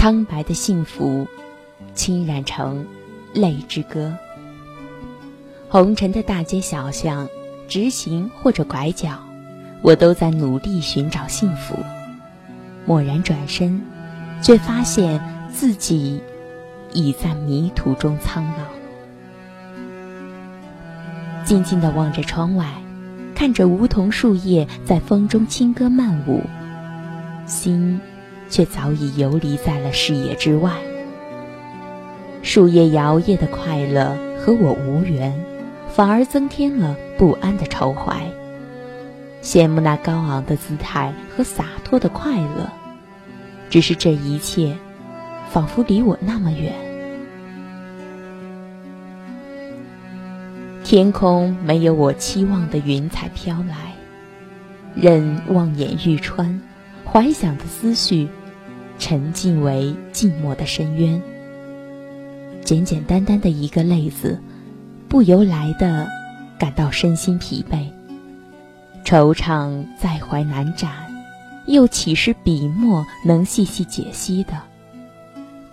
[0.00, 1.28] 苍白的幸福，
[1.92, 2.86] 侵染成
[3.34, 4.16] 泪之歌。
[5.68, 7.28] 红尘的大街小巷，
[7.68, 9.10] 直行或者拐角，
[9.82, 11.76] 我都在努力寻找幸福。
[12.86, 13.78] 蓦然转身，
[14.40, 15.20] 却发现
[15.52, 16.18] 自己
[16.94, 18.64] 已在迷途中苍老。
[21.44, 22.66] 静静地望着窗外，
[23.34, 26.40] 看着梧桐树叶在风中轻歌曼舞，
[27.44, 28.00] 心
[28.50, 30.72] 却早已游离在了视野之外。
[32.42, 35.32] 树叶摇曳的快乐和我无缘，
[35.88, 38.20] 反而增添了不安的愁怀。
[39.42, 42.68] 羡慕那高昂的姿态和洒脱的快乐，
[43.70, 44.76] 只是这一切，
[45.48, 46.74] 仿佛离我那么远。
[50.82, 53.94] 天空没有我期望的云彩飘来，
[54.94, 56.60] 任望眼欲穿，
[57.04, 58.28] 怀想的思绪
[59.00, 61.20] 沉浸为寂寞的深渊。
[62.62, 64.38] 简简单单的一个泪字，
[65.08, 66.06] 不由来的
[66.58, 67.90] 感到身心疲惫。
[69.02, 70.92] 惆怅在怀难展，
[71.66, 74.52] 又岂是笔墨能细细解析的？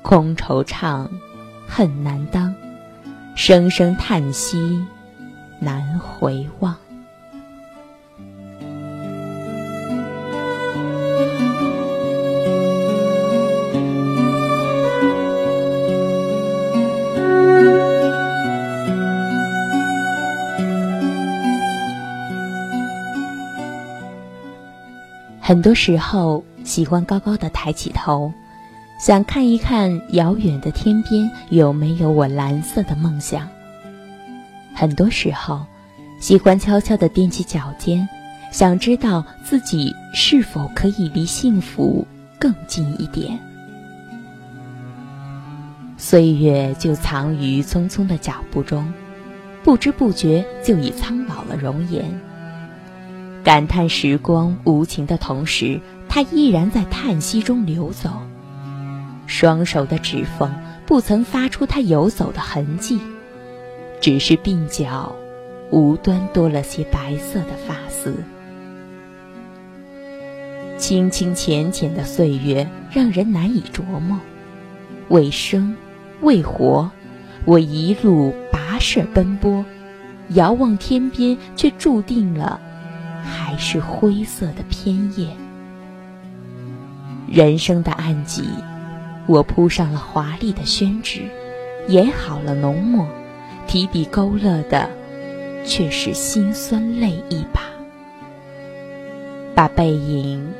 [0.01, 1.07] 空惆怅，
[1.67, 2.55] 恨难当，
[3.35, 4.83] 声声叹息。
[5.59, 6.73] 难回望。
[25.47, 28.33] 很多时候，喜欢高高的抬起头，
[28.99, 33.47] 想看一看遥远的天边有没有我蓝色的梦想。
[34.75, 35.65] 很多时候，
[36.19, 38.05] 喜欢悄悄地踮起脚尖，
[38.51, 42.05] 想知道自己是否可以离幸福
[42.37, 43.39] 更近一点。
[45.95, 48.93] 岁月就藏于匆匆的脚步中，
[49.63, 52.03] 不知不觉就已苍老了容颜。
[53.47, 58.09] 感叹时光无情的同时，它依然在叹息中流走。
[59.25, 60.53] 双手的指缝
[60.85, 62.99] 不曾发出它游走的痕迹。
[64.01, 65.15] 只是鬓角，
[65.71, 68.15] 无端多了些白色的发丝。
[70.77, 74.19] 清清浅浅的岁月，让人难以琢磨。
[75.07, 75.77] 为生，
[76.19, 76.91] 为活，
[77.45, 79.63] 我一路跋涉奔波，
[80.31, 82.59] 遥望天边，却注定了
[83.27, 85.27] 还是灰色的偏叶。
[87.27, 88.47] 人生的暗疾，
[89.27, 91.23] 我铺上了华丽的宣纸，
[91.87, 93.07] 研好了浓墨。
[93.67, 94.89] 提笔勾勒的，
[95.65, 97.63] 却是辛酸泪一把，
[99.53, 100.53] 把背影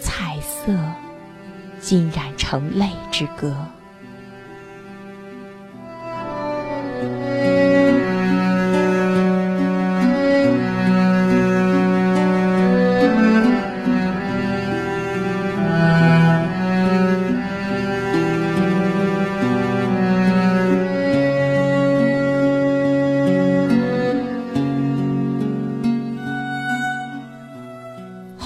[0.00, 0.72] 彩色
[1.78, 3.54] 浸染成泪之歌。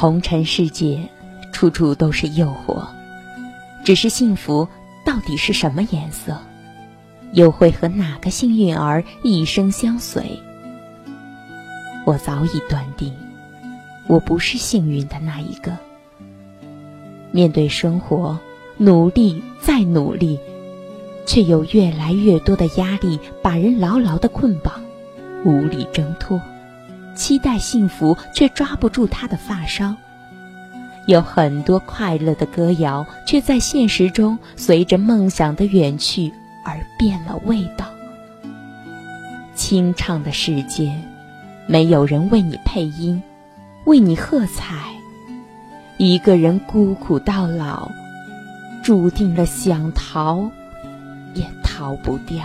[0.09, 1.07] 红尘世界，
[1.53, 2.83] 处处都是诱惑。
[3.85, 4.67] 只是幸福
[5.05, 6.35] 到底是什么颜色？
[7.35, 10.41] 又会和哪个幸运儿一生相随？
[12.07, 13.13] 我早已断定，
[14.07, 15.77] 我不是幸运的那一个。
[17.31, 18.39] 面对生活，
[18.79, 20.41] 努力再努力，
[21.27, 24.73] 却有越来越多的压力把人牢牢的捆绑，
[25.45, 26.41] 无力挣脱。
[27.19, 29.95] 期待幸福，却抓不住他的发梢。
[31.07, 36.33] 有很多快乐的歌谣，却在现实中随着梦想的远去
[36.65, 37.87] 而变了味道。
[39.55, 40.95] 清唱的世界，
[41.67, 43.21] 没有人为你配音，
[43.85, 44.77] 为你喝彩。
[45.97, 47.91] 一个人孤苦到老，
[48.85, 50.49] 注定了想逃，
[51.35, 52.45] 也逃不掉。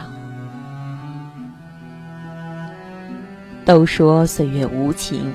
[3.65, 5.33] 都说岁月无情，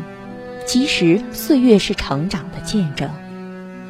[0.66, 3.08] 其实岁月是成长的见证。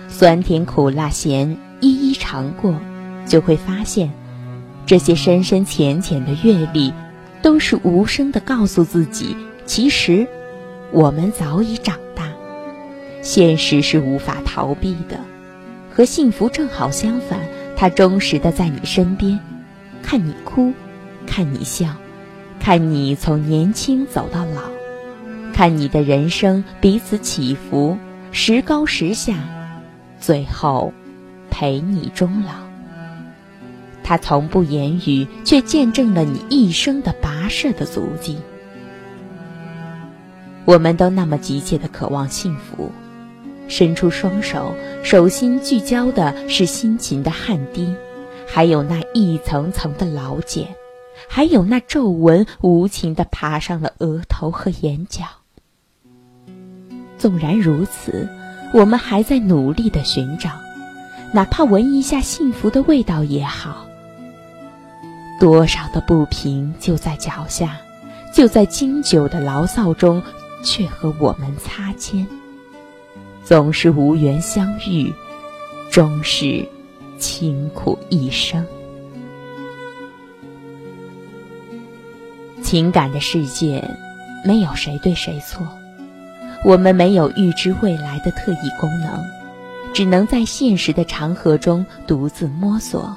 [0.08, 2.75] 酸甜苦辣咸一一尝过，
[3.26, 4.11] 就会发现，
[4.87, 6.93] 这些深深浅浅的阅历，
[7.43, 9.37] 都是无声的告诉自己：
[9.67, 10.26] 其实，
[10.93, 12.29] 我们早已长大。
[13.20, 15.19] 现实是无法逃避的，
[15.93, 17.41] 和幸福正好相反，
[17.76, 19.38] 它忠实的在你身边，
[20.02, 20.73] 看你哭，
[21.26, 21.88] 看你笑。
[22.60, 24.62] 看你从年轻走到老，
[25.52, 27.96] 看你的人生彼此起伏，
[28.31, 29.37] 时高时下，
[30.20, 30.93] 最后
[31.50, 32.52] 陪你终老。
[34.05, 38.38] 他从不言语，却见证了你一生的跋涉的足迹。
[40.64, 42.90] 我们都那么急切的渴望幸福，
[43.69, 47.94] 伸出双手，手心聚焦的是辛勤的汗滴，
[48.46, 50.66] 还有那一层层的老茧，
[51.26, 55.25] 还有那皱纹无情的爬上了额头和眼角。
[57.19, 58.29] 纵然如此，
[58.73, 60.50] 我们还在努力的寻找，
[61.35, 63.85] 哪怕闻一下幸福的味道也好。
[65.41, 67.76] 多少的不平就在脚下，
[68.32, 70.23] 就在经久的牢骚中，
[70.65, 72.26] 却和我们擦肩。
[73.44, 75.12] 总是无缘相遇，
[75.91, 76.69] 终是
[77.19, 78.65] 清苦一生。
[82.69, 83.82] 情感的世界，
[84.44, 85.67] 没有谁对谁错，
[86.62, 89.25] 我们没有预知未来的特异功能，
[89.94, 93.17] 只能在现实的长河中独自摸索。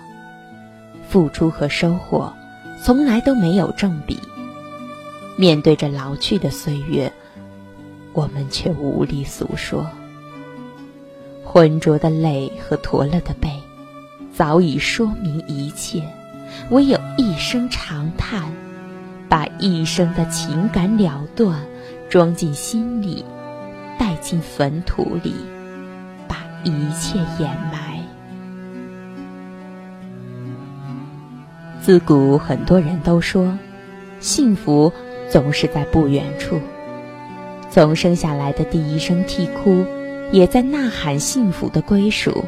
[1.09, 2.31] 付出和收获，
[2.81, 4.17] 从来都没有正比。
[5.35, 7.11] 面对着老去的岁月，
[8.13, 9.85] 我们却无力诉说。
[11.43, 13.49] 浑浊的泪和驼了的背，
[14.33, 16.01] 早已说明一切。
[16.69, 18.49] 唯有一声长叹，
[19.31, 21.57] 把一生的情感了断，
[22.09, 23.23] 装进心里，
[23.97, 25.33] 带进坟土里，
[26.27, 26.35] 把
[26.65, 27.97] 一切掩埋。
[31.81, 33.57] 自古很多人都说，
[34.19, 34.91] 幸福
[35.29, 36.59] 总是在不远处。
[37.69, 39.85] 从生下来的第一声啼哭，
[40.33, 42.43] 也在呐喊幸福的归属。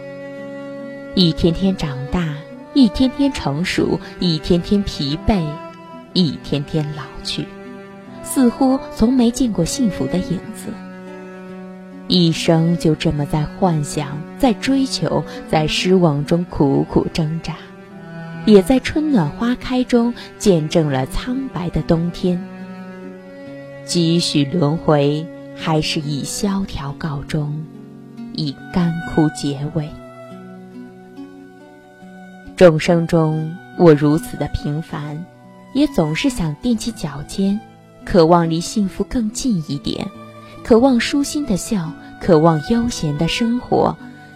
[1.16, 2.36] 一天天长大，
[2.74, 5.42] 一天天成熟，一天天疲惫，
[6.14, 7.46] 一天天老去，
[8.24, 10.72] 似乎从没见过幸福的影子。
[12.08, 17.56] 一生就这么在幻想，在追求，在失望中苦苦挣扎。
[18.46, 22.46] 也在春暖花开中见证了苍白的冬天。
[23.86, 25.26] 几许轮回，
[25.56, 27.64] 还是以萧条告终，
[28.34, 29.88] 以干枯结尾。
[32.58, 35.26] 众生中，我如此的平凡，
[35.74, 37.60] 也总是想踮起脚尖，
[38.06, 40.08] 渴望离幸福更近一点，
[40.64, 41.92] 渴望舒心的笑，
[42.22, 43.96] 渴望悠闲的生活。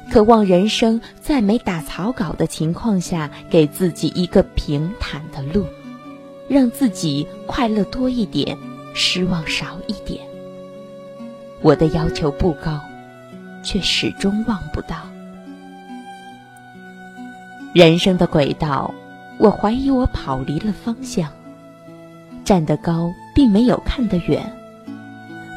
[0.10, 5.66] 渴望人生在没打草稿的情况下，给自己一个平坦的路，
[6.48, 8.58] 让自己快乐多一点，
[8.94, 10.26] 失望少一点。
[11.62, 12.80] 我的要求不高，
[13.64, 14.96] 却始终望不到
[17.74, 18.94] 人生的轨道。
[19.40, 21.30] 我怀疑我跑离了方向，
[22.44, 24.52] 站得高并没有看得远。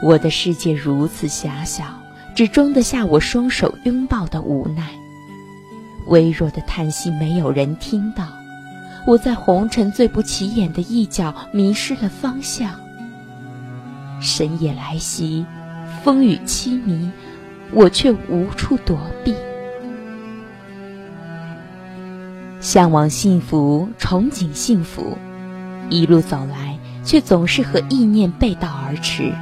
[0.03, 1.85] 我的世界如此狭小。
[2.33, 4.89] 只装得下我双手拥抱的无奈，
[6.07, 8.29] 微弱的叹息没有人听到。
[9.07, 12.71] 我在红尘最不起眼的一角迷失了方向。
[14.23, 15.45] 深夜来袭，
[16.03, 17.11] 风雨凄迷，
[17.73, 19.35] 我却无处躲避。
[22.61, 25.17] 向往幸福，憧憬幸福，
[25.89, 29.33] 一路走来，却总是和意念背道而驰。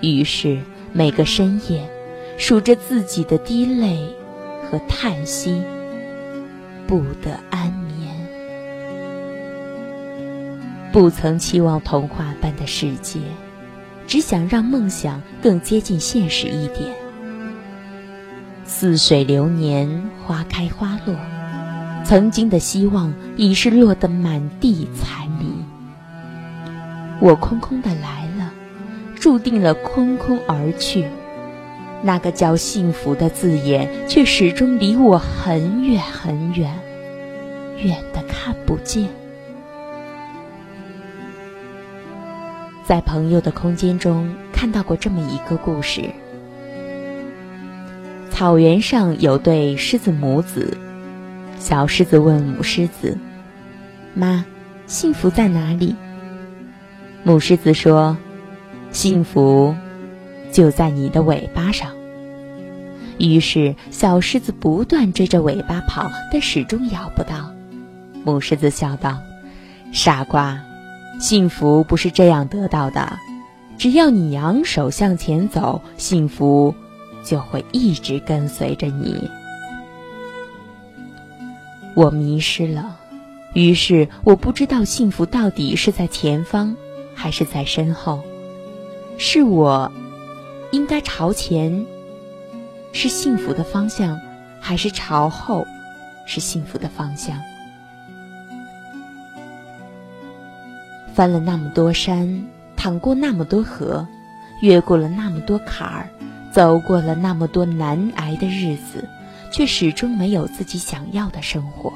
[0.00, 0.58] 于是。
[0.92, 1.88] 每个深夜，
[2.36, 4.12] 数着自己的滴泪
[4.68, 5.62] 和叹息，
[6.84, 8.12] 不得安眠。
[10.90, 13.20] 不曾期望童话般的世界，
[14.08, 16.92] 只想让梦想更接近现实一点。
[18.64, 21.14] 似水流年，花开花落，
[22.04, 25.64] 曾经的希望已是落得满地残泥。
[27.20, 28.52] 我空空的来了。
[29.16, 31.04] 注定了空空而去，
[32.02, 36.74] 那个叫幸福的字眼，却始终离我很远很远，
[37.76, 39.10] 远的看不见。
[42.82, 46.00] 在朋友的空间中看到过这么一个故事：
[48.30, 50.78] 草原上有对狮子母子，
[51.60, 53.16] 小狮子问母狮子
[54.14, 54.44] ：“妈，
[54.86, 55.94] 幸福在哪里？”
[57.22, 58.16] 母狮子说。
[58.92, 59.72] 幸福
[60.50, 61.92] 就在你的尾巴上。
[63.18, 67.54] 于是，小狮子不断追着尾巴跑，但始终咬不到。
[68.24, 69.16] 母狮子笑道
[69.94, 70.60] ：“傻瓜，
[71.20, 73.16] 幸福不是这样得到的。
[73.78, 76.74] 只要你扬手向前走，幸福
[77.22, 79.30] 就会一直跟随着你。”
[81.94, 82.98] 我迷失了。
[83.52, 86.76] 于是我不知道幸福到底是在前方，
[87.14, 88.22] 还是在身后。
[89.18, 89.90] 是我
[90.70, 91.84] 应该朝前，
[92.92, 94.18] 是幸福的方向，
[94.60, 95.66] 还是朝后，
[96.26, 97.36] 是幸福的方向？
[101.12, 104.06] 翻了那么多山，淌过那么多河，
[104.62, 106.08] 越过了那么多坎儿，
[106.52, 109.06] 走过了那么多难挨的日子。
[109.50, 111.92] 却始终没有自己想要的生活。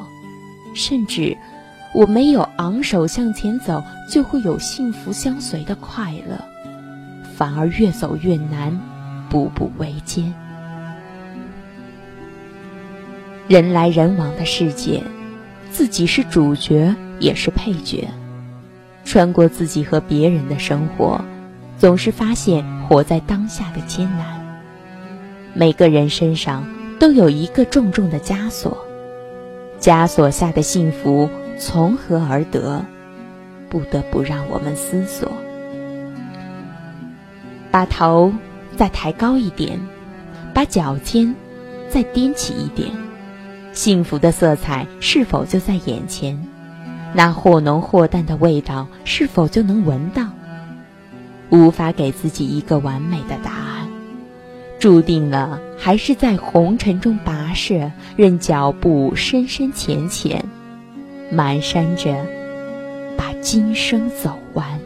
[0.75, 1.37] 甚至，
[1.95, 6.43] 我没有昂首向前走就会有幸福相随的快乐，
[7.37, 8.81] 反而越走越难，
[9.31, 10.35] 步步维艰。
[13.47, 15.03] 人来人往的世界，
[15.71, 18.09] 自己是主角也是配角。
[19.05, 21.23] 穿过自己和别人的生活，
[21.79, 24.43] 总是发现活在当下的艰难。
[25.53, 26.67] 每个人身上
[27.05, 28.79] 都有一个重重的枷锁，
[29.79, 32.83] 枷锁下的幸福从何而得，
[33.69, 35.31] 不得不让我们思索。
[37.71, 38.33] 把头
[38.75, 39.79] 再抬高一点，
[40.55, 41.35] 把脚尖
[41.91, 42.89] 再踮起一点。
[43.75, 46.43] 幸福的色彩是否就在眼前？
[47.13, 50.29] 那或浓或淡的味道是否就能闻到？
[51.51, 53.89] 无法给自己一个完美的答案，
[54.79, 60.43] 注定了还是在红尘中跋涉，任脚步深深浅浅，
[61.31, 62.25] 蹒跚着
[63.19, 64.81] 把今生走完。